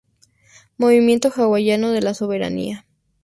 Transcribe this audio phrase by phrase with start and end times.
[0.79, 2.87] Movimiento Hawaiano de la Soberanía